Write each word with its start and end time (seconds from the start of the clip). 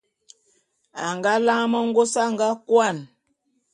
A 1.05 1.07
nga 1.17 1.33
lane 1.45 1.69
mengôs 1.71 2.13
a 2.23 2.23
nga 2.33 2.47
kôan. 2.67 2.97